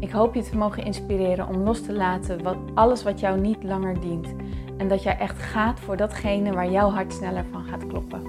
Ik 0.00 0.10
hoop 0.10 0.34
je 0.34 0.42
te 0.42 0.56
mogen 0.56 0.84
inspireren 0.84 1.48
om 1.48 1.56
los 1.56 1.82
te 1.82 1.92
laten 1.92 2.42
wat, 2.42 2.56
alles 2.74 3.02
wat 3.02 3.20
jou 3.20 3.40
niet 3.40 3.62
langer 3.62 4.00
dient. 4.00 4.34
En 4.76 4.88
dat 4.88 5.02
jij 5.02 5.18
echt 5.18 5.38
gaat 5.38 5.80
voor 5.80 5.96
datgene 5.96 6.52
waar 6.52 6.70
jouw 6.70 6.90
hart 6.90 7.12
sneller 7.12 7.44
van 7.44 7.64
gaat 7.64 7.86
kloppen. 7.86 8.22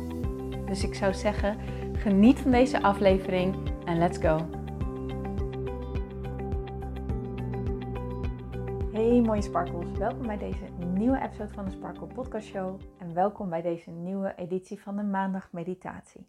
Dus 0.66 0.84
ik 0.84 0.96
zou 0.96 1.14
zeggen, 1.14 1.58
geniet 1.94 2.40
van 2.40 2.52
deze 2.52 2.82
aflevering 2.82 3.56
en 3.86 3.98
let's 3.98 4.18
go. 4.18 4.38
Hey 8.92 9.22
mooie 9.22 9.42
sparkles, 9.42 9.98
welkom 9.98 10.28
bij 10.28 10.38
deze 10.38 10.66
nieuwe 10.94 11.22
episode 11.22 11.54
van 11.54 11.66
de 11.66 11.72
Sparkle 11.72 12.08
Podcast 12.08 12.48
Show. 12.48 12.80
En 12.98 13.14
welkom 13.14 13.50
bij 13.50 13.62
deze 13.62 13.92
nieuwe 13.92 14.34
editie 14.36 14.82
van 14.82 14.96
de 14.96 15.04
maandag 15.04 15.52
meditatie. 15.52 16.28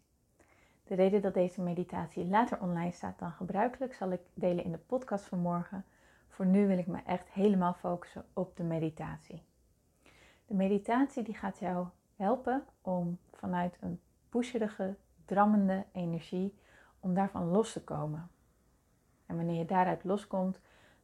De 0.91 0.97
reden 0.97 1.21
dat 1.21 1.33
deze 1.33 1.61
meditatie 1.61 2.25
later 2.25 2.61
online 2.61 2.91
staat 2.91 3.19
dan 3.19 3.31
gebruikelijk 3.31 3.93
zal 3.93 4.11
ik 4.11 4.21
delen 4.33 4.63
in 4.63 4.71
de 4.71 4.77
podcast 4.77 5.25
van 5.25 5.39
morgen. 5.39 5.85
Voor 6.27 6.45
nu 6.45 6.67
wil 6.67 6.77
ik 6.77 6.87
me 6.87 6.99
echt 7.05 7.29
helemaal 7.29 7.73
focussen 7.73 8.25
op 8.33 8.55
de 8.55 8.63
meditatie. 8.63 9.43
De 10.45 10.53
meditatie 10.53 11.23
die 11.23 11.33
gaat 11.33 11.59
jou 11.59 11.87
helpen 12.15 12.65
om 12.81 13.17
vanuit 13.33 13.77
een 13.79 13.99
pusherige, 14.29 14.95
drammende 15.25 15.85
energie, 15.91 16.57
om 16.99 17.13
daarvan 17.13 17.47
los 17.47 17.73
te 17.73 17.83
komen. 17.83 18.29
En 19.25 19.35
wanneer 19.35 19.57
je 19.57 19.65
daaruit 19.65 20.03
loskomt, 20.03 20.59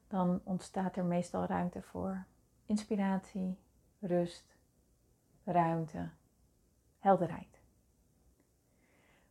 dan 0.07 0.41
ontstaat 0.43 0.95
er 0.95 1.05
meestal 1.05 1.45
ruimte 1.45 1.81
voor 1.81 2.25
inspiratie, 2.65 3.57
rust, 3.99 4.55
ruimte, 5.43 6.09
helderheid. 6.99 7.56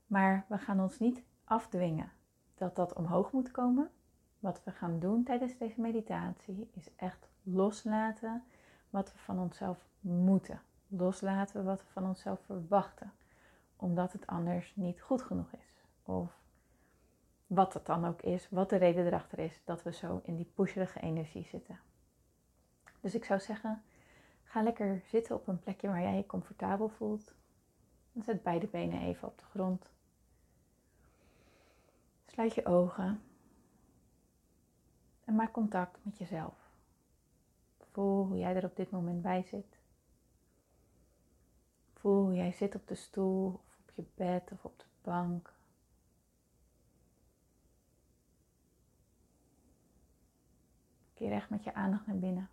Maar 0.06 0.44
we 0.48 0.58
gaan 0.58 0.80
ons 0.80 0.98
niet 0.98 1.22
afdwingen 1.44 2.12
dat 2.54 2.76
dat 2.76 2.92
omhoog 2.92 3.32
moet 3.32 3.50
komen. 3.50 3.90
Wat 4.38 4.64
we 4.64 4.70
gaan 4.70 4.98
doen 4.98 5.22
tijdens 5.22 5.58
deze 5.58 5.80
meditatie 5.80 6.70
is 6.72 6.94
echt 6.96 7.28
loslaten 7.42 8.44
wat 8.90 9.12
we 9.12 9.18
van 9.18 9.38
onszelf 9.38 9.78
moeten. 10.00 10.60
Loslaten 10.88 11.64
wat 11.64 11.80
we 11.80 11.88
van 11.92 12.06
onszelf 12.06 12.40
verwachten. 12.44 13.12
Omdat 13.76 14.12
het 14.12 14.26
anders 14.26 14.72
niet 14.76 15.00
goed 15.00 15.22
genoeg 15.22 15.52
is. 15.52 15.84
Of 16.02 16.40
wat 17.46 17.74
het 17.74 17.86
dan 17.86 18.04
ook 18.06 18.22
is, 18.22 18.48
wat 18.50 18.70
de 18.70 18.76
reden 18.76 19.06
erachter 19.06 19.38
is 19.38 19.60
dat 19.64 19.82
we 19.82 19.92
zo 19.92 20.20
in 20.22 20.36
die 20.36 20.50
pusherige 20.54 21.00
energie 21.00 21.44
zitten. 21.44 21.78
Dus 23.00 23.14
ik 23.14 23.24
zou 23.24 23.40
zeggen, 23.40 23.82
ga 24.42 24.62
lekker 24.62 25.02
zitten 25.04 25.34
op 25.34 25.48
een 25.48 25.60
plekje 25.60 25.88
waar 25.88 26.00
jij 26.00 26.16
je 26.16 26.26
comfortabel 26.26 26.88
voelt. 26.88 27.34
Zet 28.20 28.42
beide 28.42 28.66
benen 28.66 29.00
even 29.00 29.28
op 29.28 29.38
de 29.38 29.44
grond. 29.44 29.90
Sluit 32.26 32.54
je 32.54 32.64
ogen 32.66 33.22
en 35.24 35.34
maak 35.34 35.52
contact 35.52 36.04
met 36.04 36.18
jezelf. 36.18 36.70
Voel 37.90 38.26
hoe 38.26 38.38
jij 38.38 38.56
er 38.56 38.64
op 38.64 38.76
dit 38.76 38.90
moment 38.90 39.22
bij 39.22 39.42
zit. 39.42 39.78
Voel 41.94 42.22
hoe 42.24 42.34
jij 42.34 42.52
zit 42.52 42.74
op 42.74 42.88
de 42.88 42.94
stoel 42.94 43.46
of 43.46 43.78
op 43.78 43.90
je 43.94 44.04
bed 44.14 44.52
of 44.52 44.64
op 44.64 44.78
de 44.78 44.84
bank. 45.02 45.54
Keer 51.14 51.32
echt 51.32 51.50
met 51.50 51.64
je 51.64 51.74
aandacht 51.74 52.06
naar 52.06 52.18
binnen. 52.18 52.50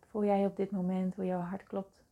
Voel 0.00 0.24
jij 0.24 0.46
op 0.46 0.56
dit 0.56 0.70
moment 0.70 1.14
hoe 1.14 1.24
jouw 1.24 1.40
hart 1.40 1.62
klopt? 1.62 2.07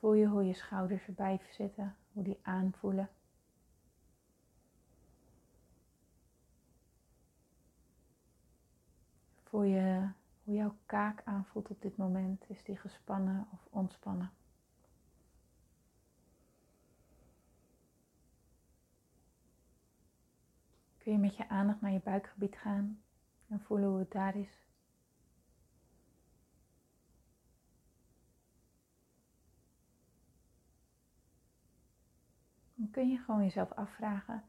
Voel 0.00 0.14
je 0.14 0.26
hoe 0.26 0.44
je 0.44 0.54
schouders 0.54 1.06
erbij 1.06 1.40
zitten, 1.50 1.96
hoe 2.12 2.22
die 2.22 2.38
aanvoelen. 2.42 3.10
Voel 9.42 9.62
je 9.62 10.08
hoe 10.44 10.54
jouw 10.54 10.76
kaak 10.86 11.22
aanvoelt 11.24 11.70
op 11.70 11.82
dit 11.82 11.96
moment. 11.96 12.44
Is 12.48 12.64
die 12.64 12.76
gespannen 12.76 13.48
of 13.52 13.66
ontspannen? 13.70 14.30
Kun 20.98 21.12
je 21.12 21.18
met 21.18 21.36
je 21.36 21.48
aandacht 21.48 21.80
naar 21.80 21.92
je 21.92 22.00
buikgebied 22.00 22.56
gaan 22.56 23.02
en 23.48 23.60
voelen 23.60 23.88
hoe 23.88 23.98
het 23.98 24.12
daar 24.12 24.36
is? 24.36 24.69
Kun 32.90 33.10
je 33.10 33.18
gewoon 33.18 33.42
jezelf 33.42 33.72
afvragen 33.72 34.44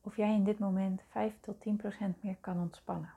of 0.00 0.16
jij 0.16 0.34
in 0.34 0.44
dit 0.44 0.58
moment 0.58 1.02
5 1.10 1.40
tot 1.40 1.60
10 1.60 1.76
procent 1.76 2.22
meer 2.22 2.36
kan 2.40 2.60
ontspannen. 2.60 3.14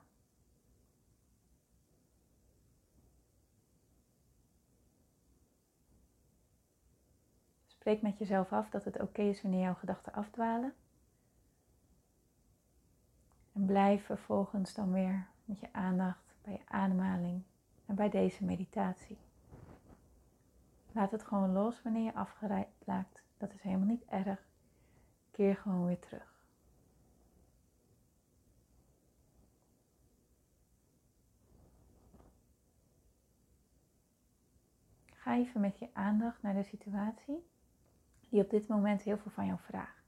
Spreek 7.66 8.02
met 8.02 8.18
jezelf 8.18 8.52
af 8.52 8.70
dat 8.70 8.84
het 8.84 9.00
oké 9.00 9.22
is 9.22 9.42
wanneer 9.42 9.60
jouw 9.60 9.74
gedachten 9.74 10.12
afdwalen. 10.12 10.74
En 13.52 13.66
blijf 13.66 14.04
vervolgens 14.04 14.74
dan 14.74 14.92
weer 14.92 15.26
met 15.44 15.60
je 15.60 15.72
aandacht 15.72 16.34
bij 16.42 16.52
je 16.52 16.62
ademhaling 16.68 17.42
en 17.86 17.94
bij 17.94 18.08
deze 18.08 18.44
meditatie. 18.44 19.18
Laat 20.92 21.10
het 21.10 21.22
gewoon 21.22 21.52
los 21.52 21.82
wanneer 21.82 22.04
je 22.04 22.14
afgeraakt. 22.14 23.22
Dat 23.38 23.52
is 23.54 23.62
helemaal 23.62 23.86
niet 23.86 24.04
erg. 24.04 24.55
Keer 25.36 25.56
gewoon 25.56 25.86
weer 25.86 25.98
terug. 25.98 26.34
Ga 35.12 35.34
even 35.36 35.60
met 35.60 35.78
je 35.78 35.88
aandacht 35.92 36.42
naar 36.42 36.54
de 36.54 36.62
situatie 36.62 37.48
die 38.28 38.42
op 38.42 38.50
dit 38.50 38.68
moment 38.68 39.02
heel 39.02 39.18
veel 39.18 39.30
van 39.30 39.46
jou 39.46 39.58
vraagt. 39.60 40.04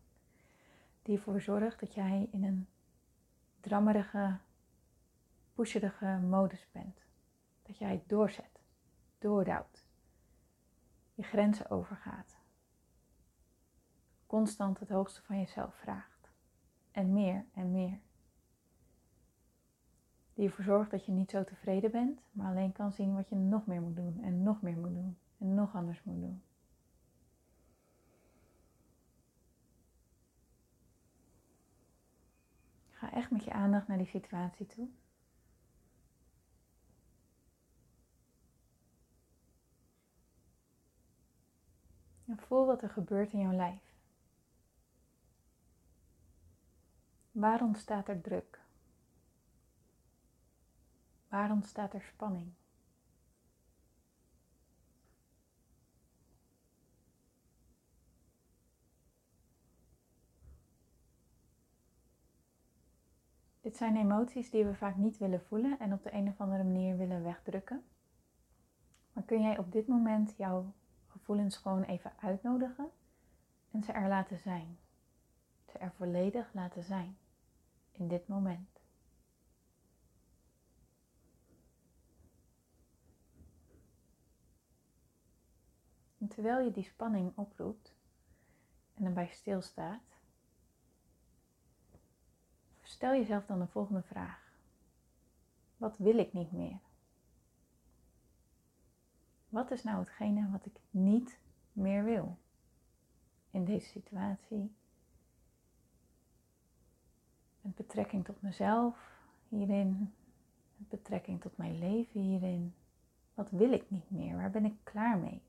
Die 1.03 1.17
ervoor 1.17 1.41
zorgt 1.41 1.81
dat 1.81 1.95
jij 1.95 2.29
in 2.33 2.45
een 2.45 2.69
drammerige, 3.61 4.39
pusherige 5.55 6.07
modus 6.07 6.67
bent. 6.73 7.05
Dat 7.63 7.79
jij 7.79 8.03
doorzet, 8.07 8.61
doordouwt, 9.19 9.85
je 11.15 11.23
grenzen 11.23 11.71
overgaat. 11.71 12.38
Constant 14.29 14.79
het 14.79 14.89
hoogste 14.89 15.23
van 15.23 15.39
jezelf 15.39 15.75
vraagt. 15.75 16.31
En 16.91 17.13
meer 17.13 17.45
en 17.55 17.71
meer. 17.71 17.99
Die 20.35 20.47
ervoor 20.47 20.65
zorgt 20.65 20.91
dat 20.91 21.07
je 21.07 21.13
niet 21.13 21.31
zo 21.31 21.45
tevreden 21.45 21.91
bent, 21.91 22.21
maar 22.31 22.47
alleen 22.51 22.73
kan 22.73 22.93
zien 22.93 23.15
wat 23.15 23.29
je 23.29 23.35
nog 23.35 23.67
meer 23.67 23.81
moet 23.81 23.97
doen 23.97 24.23
en 24.23 24.43
nog 24.43 24.63
meer 24.63 24.77
moet 24.77 24.95
doen 24.95 25.19
en 25.39 25.55
nog 25.55 25.75
anders 25.75 26.03
moet 26.03 26.21
doen. 26.21 26.43
Ga 32.91 33.13
echt 33.13 33.31
met 33.31 33.45
je 33.45 33.53
aandacht 33.53 33.89
naar 33.89 33.99
die 33.99 34.07
situatie 34.07 34.67
toe. 34.67 34.89
En 42.27 42.39
voel 42.39 42.67
wat 42.67 42.83
er 42.83 42.91
gebeurt 42.91 43.33
in 43.33 43.39
jouw 43.39 43.53
lijf. 43.53 43.88
Waar 47.39 47.63
ontstaat 47.63 48.09
er 48.09 48.21
druk? 48.21 48.61
Waar 51.29 51.51
ontstaat 51.51 51.95
er 51.95 52.03
spanning? 52.03 52.53
Dit 63.61 63.77
zijn 63.77 63.97
emoties 63.97 64.51
die 64.51 64.65
we 64.65 64.75
vaak 64.75 64.97
niet 64.97 65.19
willen 65.19 65.43
voelen 65.43 65.79
en 65.79 65.93
op 65.93 66.03
de 66.03 66.13
een 66.13 66.29
of 66.29 66.41
andere 66.41 66.65
manier 66.65 66.97
willen 66.97 67.23
wegdrukken. 67.23 67.85
Maar 69.13 69.25
kun 69.25 69.43
jij 69.43 69.59
op 69.59 69.73
dit 69.73 69.87
moment 69.87 70.35
jouw 70.37 70.73
gevoelens 71.07 71.57
gewoon 71.57 71.83
even 71.83 72.13
uitnodigen 72.21 72.91
en 73.71 73.83
ze 73.83 73.93
er 73.93 74.09
laten 74.09 74.39
zijn? 74.39 74.79
Ze 75.67 75.79
er 75.79 75.93
volledig 75.93 76.51
laten 76.53 76.83
zijn 76.83 77.17
in 77.99 78.09
dit 78.09 78.29
moment. 78.29 78.81
En 86.19 86.29
terwijl 86.29 86.65
je 86.65 86.71
die 86.71 86.85
spanning 86.85 87.33
oproept 87.35 87.95
en 88.95 89.05
erbij 89.05 89.29
stilstaat, 89.29 90.21
stel 92.83 93.13
jezelf 93.13 93.47
dan 93.47 93.59
de 93.59 93.67
volgende 93.67 94.03
vraag. 94.03 94.53
Wat 95.77 95.97
wil 95.97 96.19
ik 96.19 96.33
niet 96.33 96.53
meer? 96.53 96.81
Wat 99.49 99.71
is 99.71 99.83
nou 99.83 99.99
hetgene 99.99 100.51
wat 100.51 100.67
ik 100.67 100.81
niet 100.91 101.41
meer 101.73 102.05
wil 102.05 102.39
in 103.51 103.65
deze 103.65 103.87
situatie? 103.87 104.77
Met 107.69 107.77
betrekking 107.77 108.25
tot 108.25 108.43
mezelf 108.43 109.21
hierin, 109.49 110.15
met 110.77 110.89
betrekking 110.89 111.41
tot 111.41 111.57
mijn 111.57 111.79
leven 111.79 112.21
hierin. 112.21 112.75
Wat 113.35 113.51
wil 113.51 113.73
ik 113.73 113.91
niet 113.91 114.11
meer? 114.11 114.37
Waar 114.37 114.51
ben 114.51 114.65
ik 114.65 114.75
klaar 114.83 115.19
mee? 115.19 115.43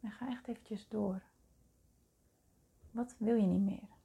En 0.00 0.10
ga 0.10 0.28
echt 0.28 0.48
eventjes 0.48 0.88
door. 0.88 1.22
Wat 2.90 3.14
wil 3.18 3.34
je 3.34 3.46
niet 3.46 3.62
meer? 3.62 3.99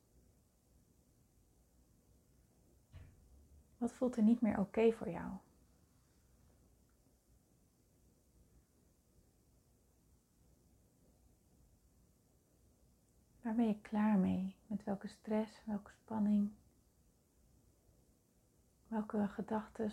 Wat 3.85 3.93
voelt 3.93 4.15
er 4.17 4.23
niet 4.23 4.41
meer 4.41 4.59
oké 4.59 4.91
voor 4.91 5.09
jou? 5.09 5.31
Waar 13.41 13.55
ben 13.55 13.67
je 13.67 13.81
klaar 13.81 14.17
mee? 14.17 14.55
Met 14.67 14.83
welke 14.83 15.07
stress, 15.07 15.61
welke 15.65 15.91
spanning, 15.91 16.51
welke 18.87 19.27
gedachten? 19.27 19.91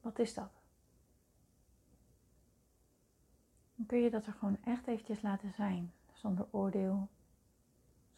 Wat 0.00 0.18
is 0.18 0.34
dat? 0.34 0.50
Dan 3.74 3.86
kun 3.86 3.98
je 3.98 4.10
dat 4.10 4.26
er 4.26 4.32
gewoon 4.32 4.62
echt 4.64 4.86
eventjes 4.86 5.22
laten 5.22 5.52
zijn, 5.52 5.92
zonder 6.12 6.46
oordeel, 6.50 7.08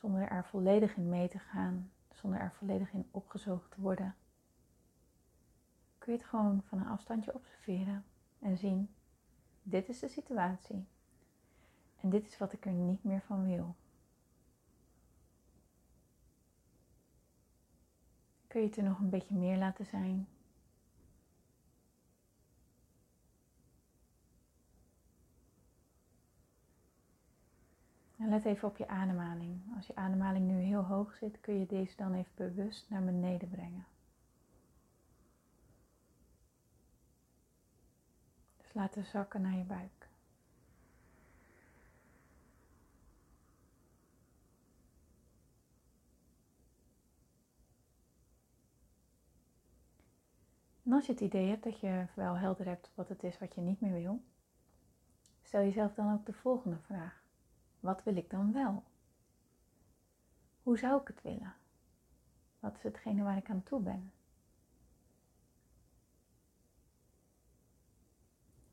zonder 0.00 0.28
er 0.28 0.44
volledig 0.44 0.96
in 0.96 1.08
mee 1.08 1.28
te 1.28 1.38
gaan, 1.38 1.90
zonder 2.20 2.40
er 2.40 2.52
volledig 2.52 2.92
in 2.92 3.08
opgezogen 3.10 3.70
te 3.70 3.80
worden. 3.80 4.14
Kun 5.98 6.12
je 6.12 6.18
het 6.18 6.28
gewoon 6.28 6.62
van 6.62 6.80
een 6.80 6.86
afstandje 6.86 7.34
observeren 7.34 8.04
en 8.38 8.58
zien, 8.58 8.94
dit 9.62 9.88
is 9.88 9.98
de 9.98 10.08
situatie 10.08 10.86
en 12.00 12.10
dit 12.10 12.26
is 12.26 12.38
wat 12.38 12.52
ik 12.52 12.66
er 12.66 12.72
niet 12.72 13.04
meer 13.04 13.20
van 13.20 13.46
wil. 13.46 13.74
Kun 18.46 18.60
je 18.60 18.66
het 18.66 18.76
er 18.76 18.82
nog 18.82 18.98
een 18.98 19.10
beetje 19.10 19.34
meer 19.34 19.56
laten 19.56 19.86
zijn, 19.86 20.28
En 28.20 28.28
let 28.28 28.44
even 28.44 28.68
op 28.68 28.76
je 28.76 28.88
ademhaling. 28.88 29.60
Als 29.76 29.86
je 29.86 29.96
ademhaling 29.96 30.46
nu 30.46 30.60
heel 30.60 30.82
hoog 30.82 31.14
zit, 31.14 31.40
kun 31.40 31.58
je 31.58 31.66
deze 31.66 31.96
dan 31.96 32.14
even 32.14 32.32
bewust 32.34 32.90
naar 32.90 33.04
beneden 33.04 33.48
brengen. 33.48 33.86
Dus 38.56 38.72
laat 38.72 38.94
de 38.94 39.02
zakken 39.02 39.42
naar 39.42 39.56
je 39.56 39.64
buik. 39.64 40.08
En 50.82 50.92
als 50.92 51.06
je 51.06 51.12
het 51.12 51.20
idee 51.20 51.48
hebt 51.48 51.64
dat 51.64 51.80
je 51.80 52.06
wel 52.14 52.36
helder 52.38 52.66
hebt 52.66 52.90
wat 52.94 53.08
het 53.08 53.22
is 53.22 53.38
wat 53.38 53.54
je 53.54 53.60
niet 53.60 53.80
meer 53.80 53.92
wil, 53.92 54.22
stel 55.42 55.60
jezelf 55.60 55.94
dan 55.94 56.12
ook 56.12 56.26
de 56.26 56.32
volgende 56.32 56.78
vraag. 56.78 57.19
Wat 57.80 58.02
wil 58.02 58.16
ik 58.16 58.30
dan 58.30 58.52
wel? 58.52 58.84
Hoe 60.62 60.78
zou 60.78 61.00
ik 61.00 61.08
het 61.08 61.22
willen? 61.22 61.54
Wat 62.60 62.76
is 62.76 62.82
hetgene 62.82 63.22
waar 63.22 63.36
ik 63.36 63.50
aan 63.50 63.62
toe 63.62 63.80
ben? 63.80 64.12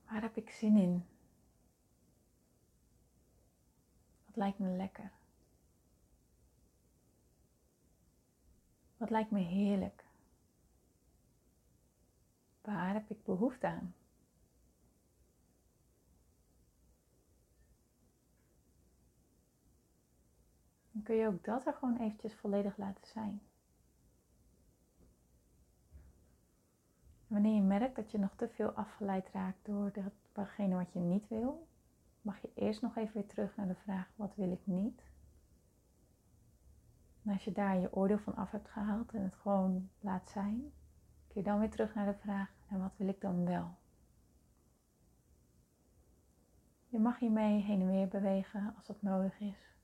Waar 0.05 0.21
heb 0.21 0.37
ik 0.37 0.49
zin 0.49 0.77
in? 0.77 1.05
Wat 4.25 4.35
lijkt 4.35 4.59
me 4.59 4.69
lekker? 4.69 5.11
Wat 8.97 9.09
lijkt 9.09 9.31
me 9.31 9.39
heerlijk? 9.39 10.05
Waar 12.61 12.93
heb 12.93 13.09
ik 13.09 13.23
behoefte 13.23 13.67
aan? 13.67 13.93
Dan 20.97 21.05
kun 21.05 21.15
je 21.15 21.27
ook 21.27 21.43
dat 21.43 21.65
er 21.65 21.73
gewoon 21.73 21.97
eventjes 21.97 22.33
volledig 22.35 22.77
laten 22.77 23.07
zijn. 23.07 23.41
Wanneer 27.27 27.55
je 27.55 27.61
merkt 27.61 27.95
dat 27.95 28.11
je 28.11 28.17
nog 28.17 28.35
te 28.35 28.49
veel 28.49 28.69
afgeleid 28.69 29.29
raakt 29.33 29.65
door 29.65 29.91
datgene 30.31 30.75
wat 30.75 30.93
je 30.93 30.99
niet 30.99 31.27
wil, 31.27 31.67
mag 32.21 32.41
je 32.41 32.51
eerst 32.55 32.81
nog 32.81 32.95
even 32.95 33.13
weer 33.13 33.27
terug 33.27 33.55
naar 33.55 33.67
de 33.67 33.75
vraag: 33.75 34.09
wat 34.15 34.35
wil 34.35 34.51
ik 34.51 34.61
niet? 34.63 35.01
En 37.23 37.33
als 37.33 37.43
je 37.43 37.51
daar 37.51 37.77
je 37.77 37.93
oordeel 37.93 38.19
van 38.19 38.35
af 38.35 38.51
hebt 38.51 38.69
gehaald 38.69 39.13
en 39.13 39.23
het 39.23 39.35
gewoon 39.35 39.89
laat 39.99 40.29
zijn, 40.29 40.71
kun 41.27 41.41
je 41.41 41.43
dan 41.43 41.59
weer 41.59 41.69
terug 41.69 41.93
naar 41.93 42.05
de 42.05 42.19
vraag: 42.19 42.51
en 42.69 42.79
wat 42.79 42.97
wil 42.97 43.07
ik 43.07 43.21
dan 43.21 43.45
wel? 43.45 43.75
Je 46.87 46.99
mag 46.99 47.19
hiermee 47.19 47.61
heen 47.61 47.81
en 47.81 47.91
weer 47.91 48.07
bewegen 48.07 48.73
als 48.75 48.85
dat 48.85 49.01
nodig 49.01 49.39
is. 49.39 49.77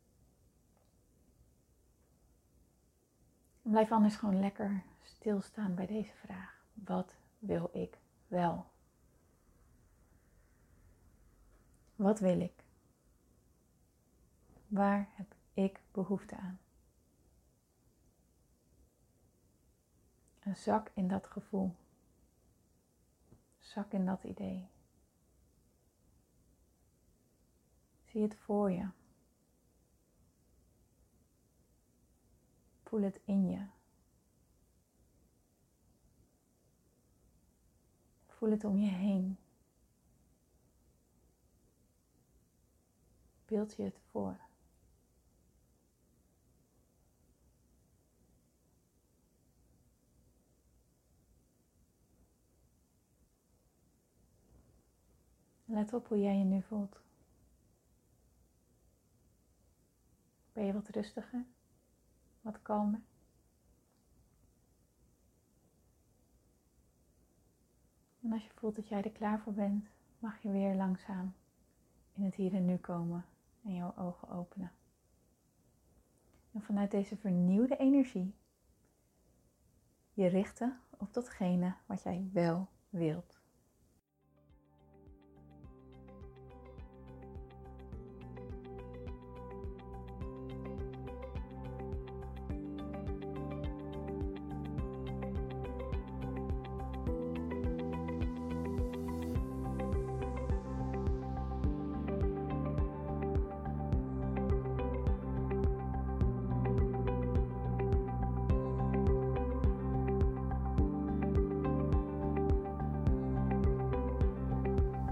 Blijf 3.64 3.92
anders 3.92 4.16
gewoon 4.16 4.40
lekker 4.40 4.84
stilstaan 5.02 5.76
bij 5.76 5.86
deze 5.86 6.14
vraag. 6.14 6.64
Wat 6.74 7.16
wil 7.40 7.70
ik 7.74 7.98
wel? 8.28 8.66
Wat 11.96 12.20
wil 12.20 12.40
ik? 12.40 12.64
Waar 14.68 15.10
heb 15.14 15.36
ik 15.54 15.82
behoefte 15.92 16.36
aan? 16.36 16.60
Zak 20.56 20.92
in 20.94 21.08
dat 21.08 21.28
gevoel. 21.28 21.76
Zak 23.60 23.92
in 23.92 24.06
dat 24.06 24.24
idee. 24.24 24.70
Zie 28.06 28.22
het 28.22 28.36
voor 28.36 28.72
je. 28.72 28.88
Voel 32.94 33.04
het 33.04 33.20
in 33.26 33.50
je. 33.50 33.66
Voel 38.28 38.52
het 38.52 38.64
om 38.64 38.78
je 38.78 38.90
heen. 38.90 39.38
Beeld 43.46 43.76
je 43.76 43.84
het 43.84 44.00
voor. 44.12 44.38
Let 55.66 55.94
op 55.94 56.08
hoe 56.08 56.20
jij 56.20 56.38
je 56.38 56.44
nu 56.44 56.62
voelt. 56.62 57.02
Ben 60.54 60.66
je 60.66 60.74
wat 60.74 60.88
rustiger? 60.88 61.46
Wat 62.44 62.62
kalmer. 62.62 63.02
En 68.22 68.32
als 68.32 68.44
je 68.44 68.52
voelt 68.54 68.76
dat 68.76 68.88
jij 68.88 69.04
er 69.04 69.12
klaar 69.12 69.40
voor 69.40 69.54
bent, 69.54 69.90
mag 70.20 70.42
je 70.42 70.52
weer 70.52 70.76
langzaam 70.76 71.34
in 72.14 72.24
het 72.24 72.36
hier 72.36 72.54
en 72.54 72.66
nu 72.66 72.78
komen 72.78 73.26
en 73.64 73.74
jouw 73.74 73.96
ogen 73.98 74.30
openen. 74.30 74.72
En 76.52 76.62
vanuit 76.62 76.92
deze 76.92 77.18
vernieuwde 77.18 77.78
energie 77.78 78.36
je 80.14 80.28
richten 80.28 80.80
op 80.98 81.14
datgene 81.14 81.76
wat 81.86 82.04
jij 82.04 82.30
wel 82.34 82.68
wilt. 82.90 83.43